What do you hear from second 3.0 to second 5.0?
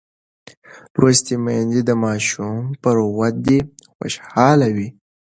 ودې خوشحاله وي.